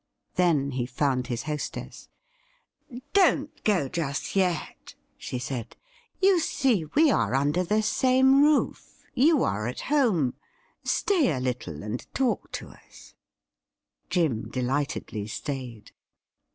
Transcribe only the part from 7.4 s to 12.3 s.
the same roof— ^you are at home. Stay a little and